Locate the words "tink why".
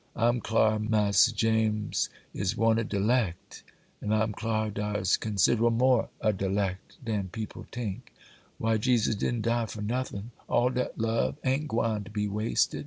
7.71-8.77